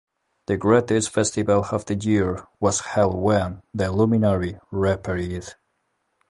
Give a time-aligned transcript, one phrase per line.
[0.47, 5.53] The greatest festival of the year was held when the luminary reappeared.